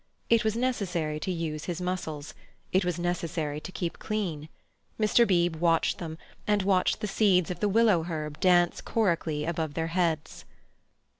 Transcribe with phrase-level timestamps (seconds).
[0.31, 2.33] It was necessary to use his muscles.
[2.71, 4.49] It was necessary to keep clean.
[4.99, 5.27] Mr.
[5.27, 9.89] Beebe watched them, and watched the seeds of the willow herb dance chorically above their
[9.93, 10.43] heads.